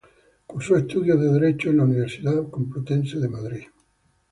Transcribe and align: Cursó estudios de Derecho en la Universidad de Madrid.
Cursó 0.47 0.77
estudios 0.77 1.19
de 1.21 1.31
Derecho 1.31 1.69
en 1.69 1.77
la 1.77 1.83
Universidad 1.83 2.33
de 2.41 3.27
Madrid. 3.29 3.65